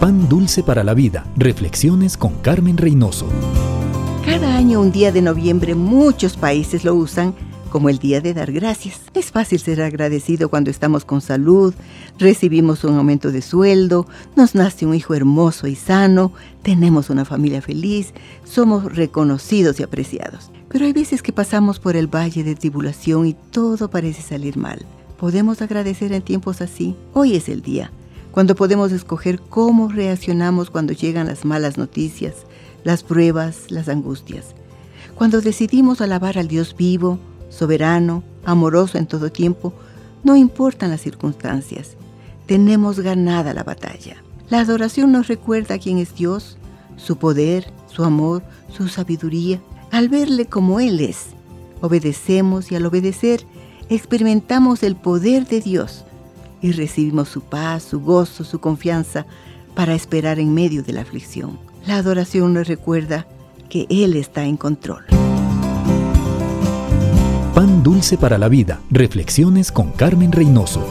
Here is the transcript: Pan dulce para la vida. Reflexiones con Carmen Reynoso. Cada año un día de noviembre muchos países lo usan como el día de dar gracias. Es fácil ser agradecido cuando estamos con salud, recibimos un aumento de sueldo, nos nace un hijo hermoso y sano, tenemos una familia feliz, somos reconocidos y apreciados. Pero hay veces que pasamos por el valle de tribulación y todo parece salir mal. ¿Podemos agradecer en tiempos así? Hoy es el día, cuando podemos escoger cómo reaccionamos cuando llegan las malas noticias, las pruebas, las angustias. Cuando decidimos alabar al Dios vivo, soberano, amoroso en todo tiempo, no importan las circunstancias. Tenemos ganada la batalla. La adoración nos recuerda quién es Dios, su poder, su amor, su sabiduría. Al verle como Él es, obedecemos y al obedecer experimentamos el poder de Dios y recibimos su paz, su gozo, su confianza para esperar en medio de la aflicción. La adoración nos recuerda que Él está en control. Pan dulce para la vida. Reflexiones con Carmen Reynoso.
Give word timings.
Pan 0.00 0.30
dulce 0.30 0.62
para 0.62 0.82
la 0.82 0.94
vida. 0.94 1.26
Reflexiones 1.36 2.16
con 2.16 2.32
Carmen 2.36 2.78
Reynoso. 2.78 3.26
Cada 4.24 4.56
año 4.56 4.80
un 4.80 4.92
día 4.92 5.12
de 5.12 5.20
noviembre 5.20 5.74
muchos 5.74 6.38
países 6.38 6.84
lo 6.84 6.94
usan 6.94 7.34
como 7.68 7.90
el 7.90 7.98
día 7.98 8.22
de 8.22 8.32
dar 8.32 8.50
gracias. 8.50 8.98
Es 9.12 9.30
fácil 9.30 9.60
ser 9.60 9.82
agradecido 9.82 10.48
cuando 10.48 10.70
estamos 10.70 11.04
con 11.04 11.20
salud, 11.20 11.74
recibimos 12.18 12.82
un 12.82 12.96
aumento 12.96 13.30
de 13.30 13.42
sueldo, 13.42 14.06
nos 14.36 14.54
nace 14.54 14.86
un 14.86 14.94
hijo 14.94 15.12
hermoso 15.12 15.66
y 15.66 15.76
sano, 15.76 16.32
tenemos 16.62 17.10
una 17.10 17.26
familia 17.26 17.60
feliz, 17.60 18.14
somos 18.42 18.96
reconocidos 18.96 19.80
y 19.80 19.82
apreciados. 19.82 20.50
Pero 20.70 20.86
hay 20.86 20.94
veces 20.94 21.22
que 21.22 21.34
pasamos 21.34 21.78
por 21.78 21.94
el 21.94 22.06
valle 22.06 22.42
de 22.42 22.54
tribulación 22.54 23.26
y 23.26 23.34
todo 23.50 23.90
parece 23.90 24.22
salir 24.22 24.56
mal. 24.56 24.86
¿Podemos 25.18 25.60
agradecer 25.60 26.14
en 26.14 26.22
tiempos 26.22 26.62
así? 26.62 26.96
Hoy 27.12 27.36
es 27.36 27.50
el 27.50 27.60
día, 27.60 27.92
cuando 28.32 28.54
podemos 28.54 28.92
escoger 28.92 29.40
cómo 29.40 29.88
reaccionamos 29.88 30.70
cuando 30.70 30.92
llegan 30.92 31.26
las 31.26 31.44
malas 31.44 31.78
noticias, 31.78 32.34
las 32.84 33.02
pruebas, 33.02 33.70
las 33.70 33.88
angustias. 33.88 34.54
Cuando 35.16 35.40
decidimos 35.40 36.00
alabar 36.00 36.38
al 36.38 36.48
Dios 36.48 36.76
vivo, 36.76 37.18
soberano, 37.48 38.22
amoroso 38.44 38.98
en 38.98 39.06
todo 39.06 39.30
tiempo, 39.30 39.72
no 40.22 40.36
importan 40.36 40.90
las 40.90 41.00
circunstancias. 41.00 41.96
Tenemos 42.46 43.00
ganada 43.00 43.52
la 43.52 43.64
batalla. 43.64 44.22
La 44.48 44.60
adoración 44.60 45.12
nos 45.12 45.28
recuerda 45.28 45.78
quién 45.78 45.98
es 45.98 46.14
Dios, 46.14 46.56
su 46.96 47.16
poder, 47.16 47.72
su 47.86 48.04
amor, 48.04 48.42
su 48.68 48.88
sabiduría. 48.88 49.60
Al 49.90 50.08
verle 50.08 50.46
como 50.46 50.80
Él 50.80 51.00
es, 51.00 51.26
obedecemos 51.80 52.70
y 52.70 52.76
al 52.76 52.86
obedecer 52.86 53.44
experimentamos 53.88 54.82
el 54.82 54.94
poder 54.94 55.46
de 55.46 55.60
Dios 55.60 56.04
y 56.62 56.72
recibimos 56.72 57.28
su 57.28 57.42
paz, 57.42 57.82
su 57.82 58.00
gozo, 58.00 58.44
su 58.44 58.58
confianza 58.60 59.26
para 59.74 59.94
esperar 59.94 60.38
en 60.38 60.52
medio 60.54 60.82
de 60.82 60.92
la 60.92 61.02
aflicción. 61.02 61.58
La 61.86 61.96
adoración 61.96 62.52
nos 62.52 62.68
recuerda 62.68 63.26
que 63.68 63.86
Él 63.88 64.16
está 64.16 64.44
en 64.44 64.56
control. 64.56 65.04
Pan 67.54 67.82
dulce 67.82 68.16
para 68.16 68.38
la 68.38 68.48
vida. 68.48 68.80
Reflexiones 68.90 69.72
con 69.72 69.90
Carmen 69.92 70.32
Reynoso. 70.32 70.86